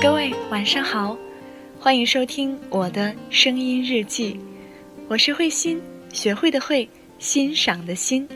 [0.00, 1.18] 各位晚上好，
[1.80, 4.38] 欢迎收听我的声音日记，
[5.08, 5.82] 我是慧心，
[6.12, 6.88] 学会的会，
[7.18, 8.28] 欣赏的欣，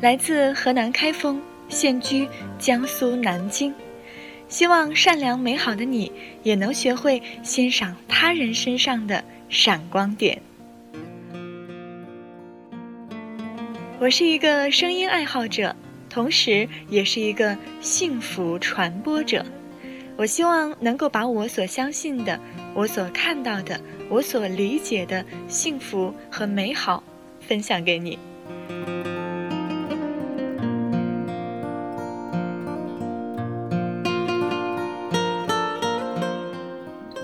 [0.00, 3.72] 来自河南开封，现居江苏南京，
[4.48, 6.10] 希望善良美好的你
[6.42, 10.42] 也能学会欣赏他人身上的闪光点。
[14.00, 15.76] 我是一个声音爱好者，
[16.10, 19.46] 同时也是一个幸福传播者。
[20.16, 22.40] 我希望能够把我所相信的、
[22.74, 27.02] 我所看到的、我所理解的幸福和美好
[27.40, 28.18] 分享给你。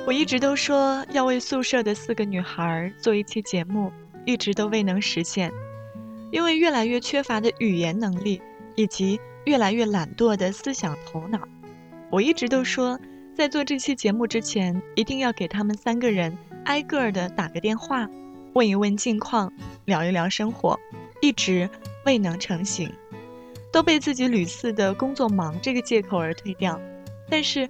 [0.05, 3.91] 我一直都说要为宿舍的四个女孩做一期节目，
[4.27, 5.51] 一直都未能实现，
[6.31, 8.43] 因为越来越缺乏的语言能力，
[8.75, 11.41] 以及越来越懒惰的思想头脑。
[12.13, 13.01] 我一直都说，
[13.35, 18.07] 在做这期节目之前，一定要给他们三个人挨个的打个电话，
[18.53, 19.51] 问一问近况，
[19.87, 20.79] 聊一聊生活，
[21.23, 21.71] 一直
[22.05, 22.93] 未能成行，
[23.73, 26.79] 都被自己屡次的工作忙这个借口而推掉。
[27.31, 27.67] 但是，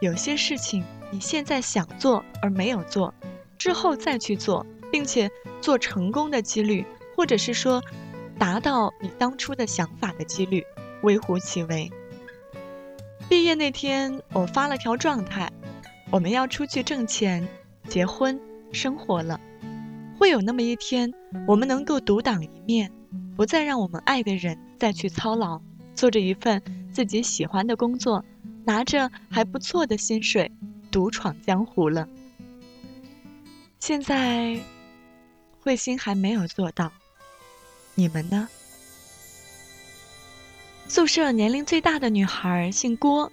[0.00, 3.12] 有些事情你现在想做而没有做，
[3.58, 7.82] 之后再去做，并且做成功的几率，或者是说，
[8.38, 10.64] 达到你当初的想法的几率，
[11.02, 11.92] 微乎其微。
[13.28, 15.50] 毕业那天，我发了条状态：
[16.10, 17.46] 我们要出去挣钱、
[17.88, 18.38] 结婚、
[18.72, 19.40] 生活了。
[20.18, 21.12] 会有那么一天，
[21.46, 22.90] 我们能够独当一面，
[23.36, 25.60] 不再让我们爱的人再去操劳，
[25.94, 28.24] 做着一份自己喜欢的工作，
[28.64, 30.52] 拿着还不错的薪水，
[30.90, 32.08] 独闯江湖了。
[33.80, 34.58] 现在，
[35.60, 36.92] 慧心还没有做到，
[37.94, 38.48] 你们呢？
[40.86, 43.32] 宿舍年龄最大的女孩姓郭，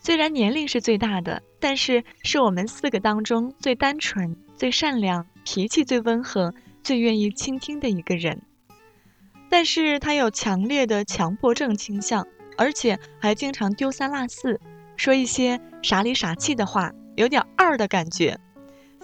[0.00, 8.42] 虽然年龄是最大的，但是是我们四个当中最单纯、最善良、脾气最温和、最愿意倾听的一个人。
[9.48, 12.26] 但是她有强烈的强迫症倾向，
[12.56, 14.60] 而且还经常丢三落四，
[14.96, 18.38] 说一些傻里傻气的话，有点二的感觉，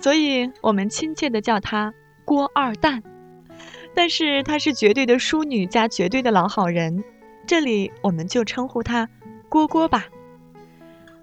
[0.00, 1.94] 所以我们亲切的叫她
[2.24, 3.02] 郭二蛋。
[3.94, 7.02] 但是她是绝对的淑女加绝对的老好人。
[7.46, 9.08] 这里我们就称呼她
[9.48, 10.06] 蝈蝈吧。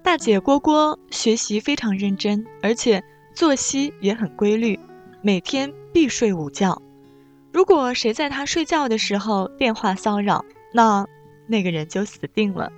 [0.01, 3.03] 大姐蝈蝈学习非常认真，而且
[3.33, 4.79] 作息也很规律，
[5.21, 6.81] 每天必睡午觉。
[7.51, 11.05] 如果谁在她睡觉的时候电话骚扰，那
[11.47, 12.71] 那个人就死定了。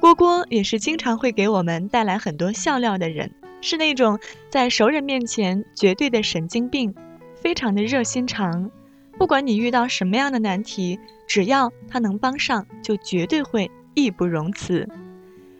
[0.00, 4.18] 蝈蝈也是经常会给我们带来很多笑料的人，是那种
[4.48, 6.94] 在熟人面前绝对的神经病，
[7.34, 8.70] 非常的热心肠。
[9.18, 10.98] 不管你遇到什么样的难题。
[11.26, 14.88] 只要他能帮上，就绝对会义不容辞，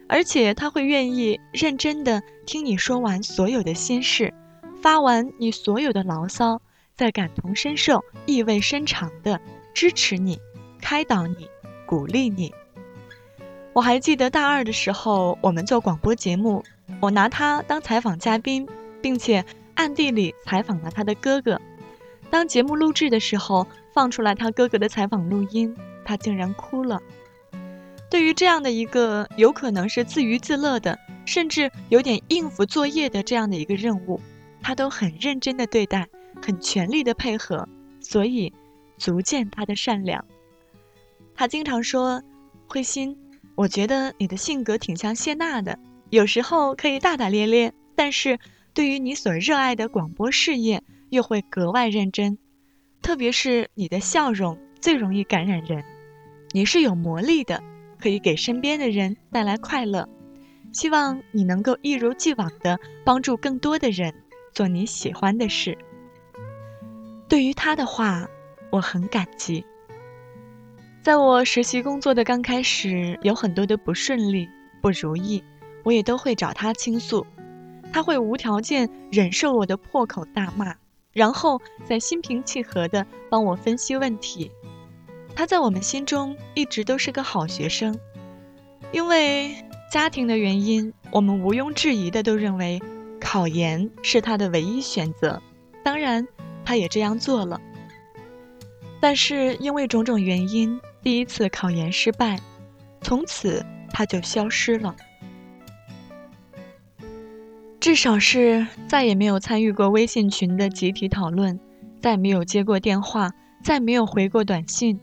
[0.08, 4.32] 而且他会愿意认真的听你说完所有的心事，
[4.80, 6.62] 发完你所有的牢骚，
[6.96, 9.38] 再感同身受、意味深长的
[9.74, 10.40] 支持你、
[10.80, 11.46] 开导你、
[11.84, 12.50] 鼓励你。
[13.74, 16.64] 我还记得大二的时候，我们做广播节目，
[16.98, 18.66] 我拿他当采访嘉宾，
[19.02, 21.60] 并且暗地里采访了他的哥哥。
[22.30, 25.74] 当节目录制的时候，放出来他哥哥的采访录音，
[26.04, 27.00] 他竟然哭了。
[28.10, 34.20] 对于这样的一个有可能是自娱自乐的，甚至有点应付作业的这样的一个任务，
[34.62, 36.06] 他都很认真的对待，
[36.42, 37.68] 很全力的配合，
[38.00, 38.52] 所以
[38.96, 40.24] 足见他的善良。
[41.34, 42.22] 他经常说
[42.66, 43.16] ：“慧心，
[43.54, 45.78] 我觉得你的性格挺像谢娜的，
[46.10, 48.38] 有时候可以大大咧咧，但是
[48.74, 52.38] 对于你所热爱的广播事业。”又会格外认真，
[53.02, 55.84] 特别是你的笑容最容易感染人，
[56.52, 57.62] 你是有魔力的，
[58.00, 60.08] 可以给身边的人带来快乐。
[60.72, 64.14] 希望你能够一如既往的帮助更多的人，
[64.52, 65.78] 做你喜欢的事。
[67.26, 68.28] 对于他的话，
[68.70, 69.64] 我很感激。
[71.02, 74.46] 在我实习工作的刚开始，有很多的不顺利、
[74.82, 75.42] 不如意，
[75.84, 77.26] 我也都会找他倾诉，
[77.92, 80.74] 他会无条件忍受我的破口大骂。
[81.18, 84.52] 然后再心平气和地帮我分析问题，
[85.34, 87.98] 他在我们心中一直都是个好学生。
[88.92, 89.52] 因为
[89.90, 92.80] 家庭的原因，我们毋庸置疑的都认为
[93.20, 95.42] 考研是他的唯一选择。
[95.82, 96.24] 当然，
[96.64, 97.60] 他也这样做了。
[99.00, 102.38] 但是因为种种原因，第一次考研失败，
[103.02, 104.94] 从此他就消失了。
[107.80, 111.58] 至少是再也没有参与过微信群的集体讨论，
[112.02, 113.30] 再没有接过电话，
[113.62, 114.98] 再没有回过短信。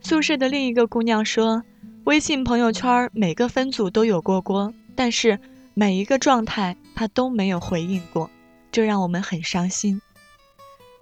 [0.00, 1.62] 宿舍的另一个姑娘说，
[2.04, 5.38] 微信朋友圈每个分组都有过锅，但是
[5.74, 8.28] 每一个状态她都没有回应过，
[8.72, 10.02] 这让我们很伤心。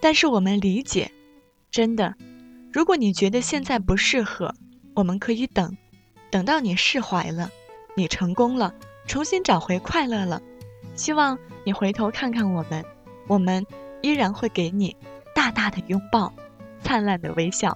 [0.03, 1.11] 但是我们理解，
[1.71, 2.15] 真的，
[2.71, 4.55] 如果你觉得现在不适合，
[4.95, 5.77] 我们可以等，
[6.31, 7.51] 等到你释怀了，
[7.97, 8.75] 你成功了，
[9.07, 10.43] 重新找回快乐了，
[11.01, 12.85] 希望你回头看看我们，
[13.27, 13.67] 我们
[14.03, 14.95] 依然会给你
[15.35, 16.31] 大大的拥抱，
[16.83, 17.75] 灿烂的微笑。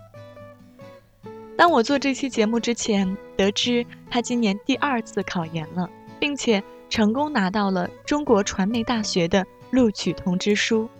[1.56, 5.88] 当我做这期节目之前，得知他今年第二次考研了，
[6.20, 10.90] 并且成功拿到了中国传媒大学的录取通知书，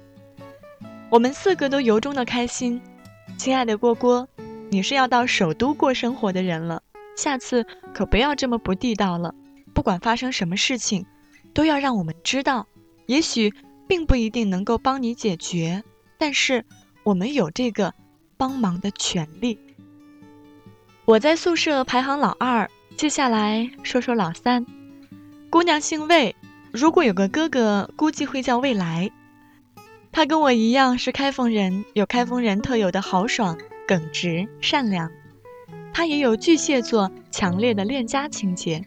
[1.11, 2.81] 我们四个都由衷的开心。
[3.37, 4.27] 亲爱的郭郭，
[4.71, 6.83] 你是要到首都过生活的人了，
[7.19, 9.35] 下次可不要这么不地道了。
[9.75, 11.05] 不管发生什么事情，
[11.55, 12.67] 都要让我们知道。
[13.07, 13.55] 也许
[13.87, 15.85] 并不一定能够帮你解决，
[16.19, 16.65] 但是
[17.03, 17.95] 我们有这个
[18.37, 19.59] 帮忙的权利。
[21.05, 24.65] 我在宿舍排行老二，接下来说说老三。
[25.51, 26.35] 姑娘姓魏，
[26.73, 29.11] 如果有个哥哥，估计会叫未来。
[30.11, 35.11] 他跟我一样是开封人，有开封人特有的豪爽、耿直、善良。
[35.93, 38.83] 他也有巨蟹座强烈的恋家情节。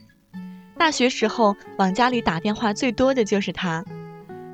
[0.78, 3.84] 大学时候往家里打电话最多的就是他。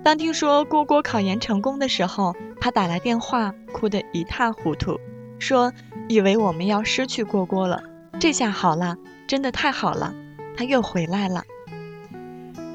[0.04, 5.00] 当听说郭郭考研成功的时候，他打来电话，哭得一塌糊涂，
[5.40, 5.72] 说。
[6.10, 7.82] 以为我们要失去郭郭了，
[8.20, 10.14] 这下好了，真的太好了，
[10.58, 11.42] 他又回来了。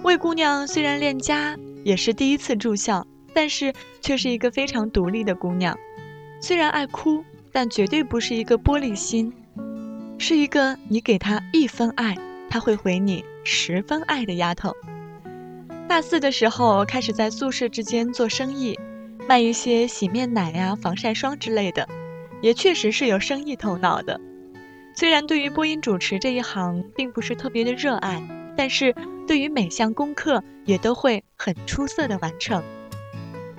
[0.03, 1.55] 魏姑娘虽然恋家，
[1.85, 5.77] 也是第一次住校，但是却是一个非常独立的姑娘。
[6.41, 7.23] 虽然爱哭，
[7.53, 9.31] 但绝对不是一个玻璃心，
[10.17, 12.17] 是一个你给她一分爱，
[12.51, 14.75] 他会回你十分爱的丫头。
[15.89, 18.79] 大四的时候，开始在宿舍之间做生意，
[19.27, 21.89] 卖一些洗面奶呀、防晒霜之类的。
[22.41, 24.21] 也确实是有生意头脑的，
[24.95, 28.23] 虽然对于播音主持这一行并不是特别的热爱，
[28.57, 28.95] 但是
[29.27, 32.63] 对于每项功课也都会很出色的完成。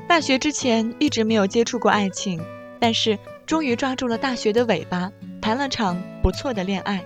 [0.07, 2.41] 大学之前一直没有接触过爱情，
[2.80, 7.03] 但是终于抓住了大学的尾巴，谈了场不错的恋爱。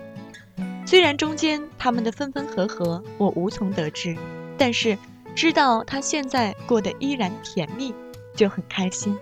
[0.94, 4.16] 虽然中间他们的分分合合我无从得知，
[4.56, 4.96] 但是
[5.34, 7.92] 知道他现在过得依然甜蜜，
[8.36, 9.18] 就很开心。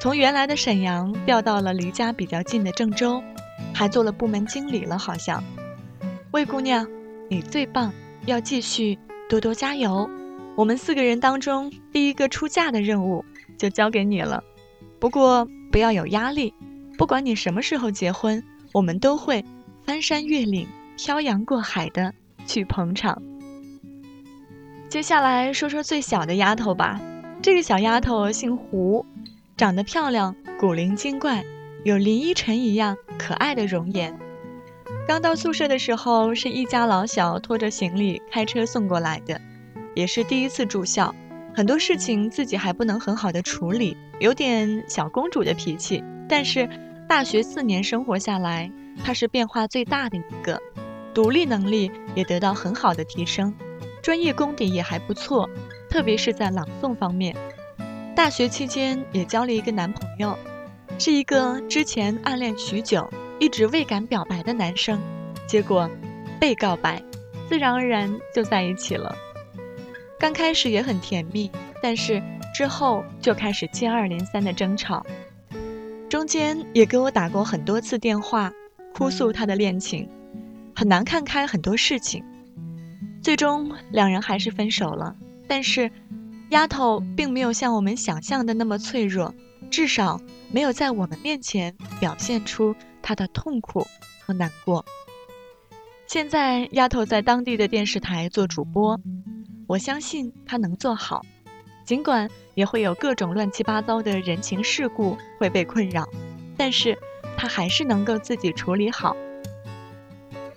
[0.00, 3.20] 从原来的沈阳调到了离家比较近的郑州，
[3.74, 5.42] 还做了部门经理了，好像。
[6.30, 6.86] 魏姑娘，
[7.28, 7.92] 你最棒，
[8.24, 8.96] 要继续
[9.28, 10.08] 多多加油。
[10.54, 13.24] 我们四个人当中第一个出嫁的任务
[13.58, 14.44] 就交给你了。
[15.00, 16.54] 不过不要有压力，
[16.96, 18.40] 不管你什么时候结婚，
[18.72, 19.44] 我们都会
[19.86, 20.66] 翻山越岭、
[20.96, 22.12] 漂洋过海的
[22.44, 23.22] 去捧场。
[24.88, 27.00] 接下来说说最小的丫头吧，
[27.40, 29.06] 这个小丫头姓胡。
[29.56, 31.44] 长得漂亮，古灵精怪，
[31.84, 34.12] 有林依晨一样可爱的容颜。
[35.06, 39.40] 刚到宿舍的时候，是一家老小拖着行李开车送过来的，
[39.94, 41.14] 也是第一次住校，
[41.54, 46.02] 很多事情自己还不能很好的处理，有点小公主的脾气。
[46.28, 46.68] 但是
[47.08, 48.70] 大学四年生活下来，
[49.04, 50.60] 他是变化最大的一个，
[51.14, 53.54] 独立能力也得到很好的提升，
[54.02, 55.48] 专业功底也还不错，
[55.88, 57.36] 特别是在朗诵方面。
[58.14, 60.36] 大学期间也交了一个男朋友，
[60.98, 63.08] 是一个之前暗恋许久、
[63.38, 64.98] 一直未敢表白的男生，
[65.46, 65.88] 结果
[66.40, 67.02] 被告白，
[67.48, 69.14] 自然而然就在一起了。
[70.18, 71.50] 刚开始也很甜蜜，
[71.82, 72.22] 但是
[72.54, 75.04] 之后就开始接二连三的争吵，
[76.08, 78.50] 中间也给我打过很多次电话，
[78.96, 80.08] 哭诉他的恋情，
[80.74, 82.24] 很难看开很多事情，
[83.20, 85.14] 最终两人还是分手了。
[85.46, 85.90] 但是。
[86.50, 89.34] 丫头并没有像我们想象的那么脆弱，
[89.68, 90.20] 至少
[90.52, 92.72] 没有在我们面前表现出
[93.02, 93.84] 她的痛苦
[94.24, 94.84] 和难过。
[96.06, 99.00] 现在，丫头在当地的电视台做主播，
[99.66, 101.26] 我相信她能做好，
[101.84, 106.08] 尽管也会有各种乱七八糟的人情世故会被困扰，
[106.56, 106.96] 但是
[107.36, 109.16] 他还是能够自己处理好。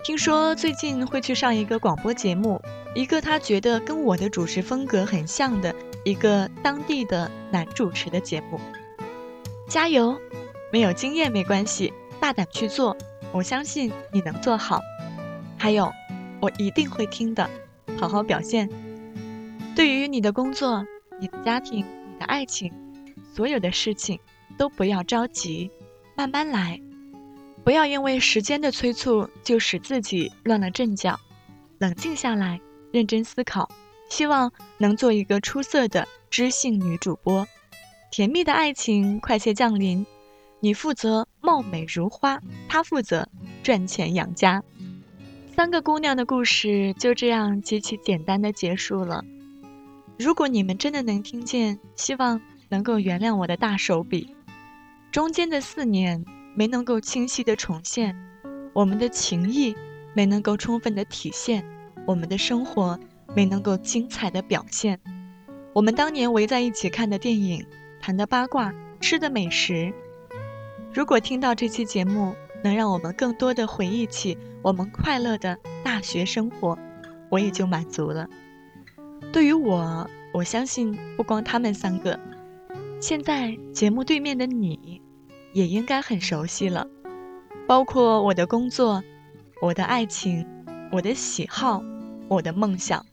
[0.02, 2.60] 听说最近会去上一个广播节目。
[2.92, 5.72] 一个他觉得跟我的主持风格很像的
[6.04, 8.58] 一个当地的男主持的节目，
[9.68, 10.18] 加油！
[10.72, 12.96] 没有经验没关系，大胆去做，
[13.30, 14.80] 我相信你能做好。
[15.56, 15.92] 还有，
[16.40, 17.48] 我一定会听的，
[17.96, 18.68] 好好表现。
[19.76, 20.84] 对于你的工作、
[21.20, 22.72] 你的家庭、你的爱情，
[23.36, 24.18] 所有的事情
[24.58, 25.70] 都不要着急，
[26.20, 26.78] 慢慢来，
[27.64, 31.18] 不要因为时间的催促就使自己乱了阵脚，
[31.78, 32.60] 冷静下来。
[32.92, 33.70] 认真思考，
[34.10, 37.46] 希望能做一个出色的知性女主播。
[38.10, 40.04] 甜蜜的爱情快些降临，
[40.60, 43.26] 你负责貌美如花，他负责
[43.62, 44.62] 赚钱养家。
[45.56, 49.24] 三个姑娘的故事就这样极其简单的结束了。
[50.18, 54.34] 如果你们真的能听见，希望能够原谅我的大手笔。
[55.12, 56.24] 中间的四年
[56.54, 58.16] 没能够清晰的重现，
[58.72, 59.74] 我们的情谊
[60.14, 61.64] 没能够充分的体现，
[62.06, 62.96] 我们的生活
[63.34, 65.00] 没能够精彩的表现。
[65.72, 67.66] 我们当年围在一起看的电影，
[68.00, 69.92] 谈的八卦，吃的美食。
[70.94, 76.78] 如果听到这期节目，能让我们更多的回忆起我们快乐的大学生活，
[77.30, 78.28] 我也就满足了。
[79.32, 82.18] 对于我，我相信不光他们三个，
[83.00, 85.00] 现在节目对面的你，
[85.54, 86.86] 也应该很熟悉了。
[87.66, 89.02] 包括我的工作、
[89.62, 90.46] 我的爱情、
[90.92, 91.82] 我的喜好、
[92.28, 93.04] 我的梦想，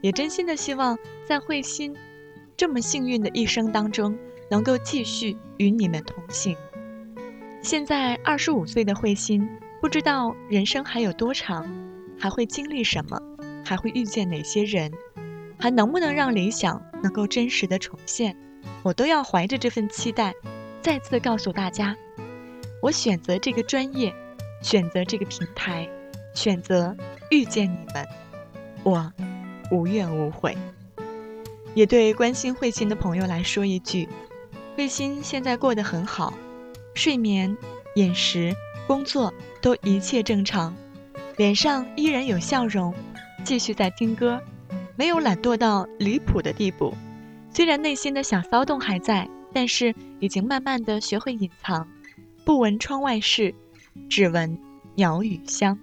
[0.00, 1.94] 也真心的希望在慧心
[2.56, 4.16] 这么幸运的一生当中，
[4.50, 6.56] 能够继续与你们同行。
[7.60, 9.46] 现在二十五岁的慧心，
[9.82, 11.68] 不知道人生还有多长，
[12.18, 13.20] 还会经历什么，
[13.62, 14.90] 还会遇见哪些人，
[15.58, 18.34] 还能不能让理想能够真实的重现，
[18.82, 20.34] 我都要怀着这份期待，
[20.80, 21.96] 再次告诉大家，
[22.80, 24.14] 我选择这个专业，
[24.62, 25.88] 选择这个平台，
[26.34, 26.96] 选择
[27.30, 28.06] 遇见你们，
[28.84, 29.12] 我
[29.70, 30.56] 无怨无悔。
[31.74, 34.08] 也对关心慧心的朋友来说一句，
[34.76, 36.32] 慧心现在过得很好。
[36.94, 37.54] 睡眠、
[37.96, 38.54] 饮食、
[38.86, 40.74] 工作都一切正常，
[41.36, 42.94] 脸上依然有笑容，
[43.44, 44.40] 继续在听歌，
[44.96, 46.94] 没有懒惰到离谱的地步。
[47.56, 51.88] 虽然内心的小骚动还在，但是已经慢慢的学会隐藏，
[52.44, 53.54] 不闻窗外事，
[54.10, 54.58] 只闻
[54.94, 55.78] 鸟语香。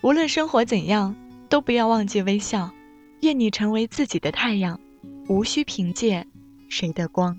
[0.00, 1.14] 无论生活怎样，
[1.50, 2.70] 都不要忘记微笑。
[3.20, 4.80] 愿你成为自己的太阳，
[5.28, 6.26] 无需凭借
[6.70, 7.38] 谁的光。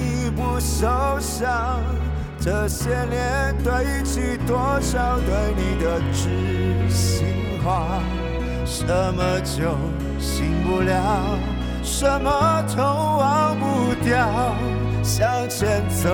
[0.41, 0.87] 不受
[1.19, 1.79] 伤，
[2.39, 7.27] 这些年堆积多少对你的知心
[7.63, 8.01] 话？
[8.65, 8.83] 什
[9.13, 9.77] 么酒
[10.19, 11.37] 醒不了，
[11.83, 14.55] 什么痛忘不掉，
[15.03, 16.09] 向前走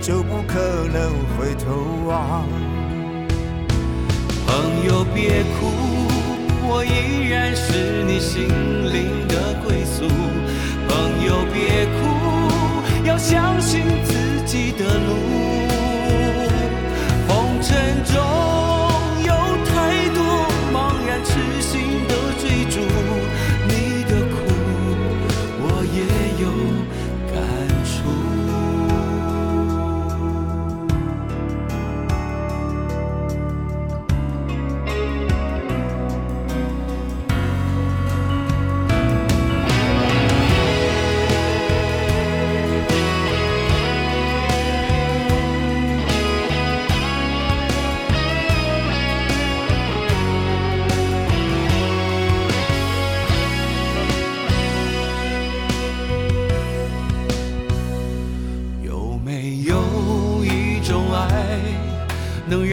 [0.00, 0.58] 就不可
[0.92, 1.70] 能回头
[2.08, 2.44] 望。
[4.46, 5.70] 朋友别哭，
[6.66, 8.48] 我依然是你心
[8.92, 10.08] 灵的归宿。
[10.88, 12.19] 朋友别哭。
[13.04, 14.14] 要相信自
[14.46, 15.49] 己的路，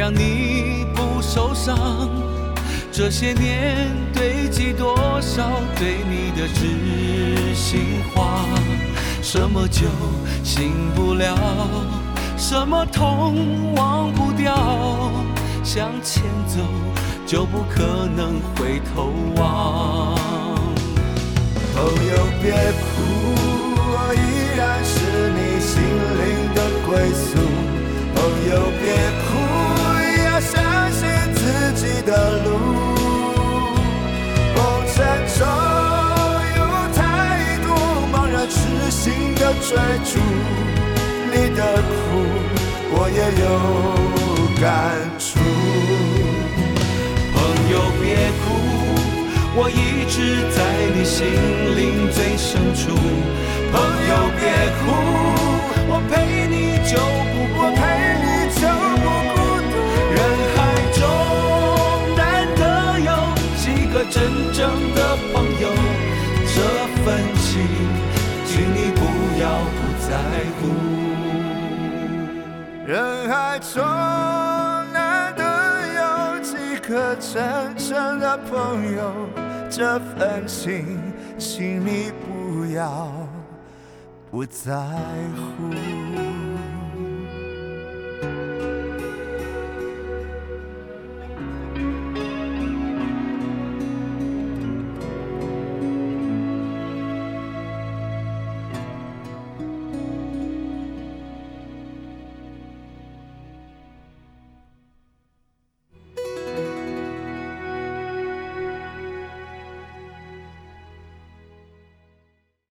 [0.09, 1.77] 让你不受伤，
[2.93, 8.45] 这些年堆积多少对你的知心话？
[9.21, 9.85] 什么酒
[10.45, 11.37] 醒不了，
[12.37, 14.55] 什么痛忘不掉，
[15.61, 16.61] 向前走
[17.25, 20.15] 就不可能回头望。
[21.75, 22.96] 朋友别哭
[39.67, 40.17] 追逐
[41.29, 41.91] 你的苦
[42.89, 44.65] 我也有感
[45.19, 45.27] 触。
[47.33, 47.35] 朋
[47.69, 48.45] 友别哭
[49.57, 50.15] 我一直
[50.55, 50.57] 在
[50.95, 51.27] 你心
[51.75, 53.26] 灵最深处。
[78.27, 79.09] 的朋友，
[79.69, 80.99] 这份情，
[81.37, 83.09] 请你不要
[84.29, 84.73] 不在
[85.37, 86.46] 乎。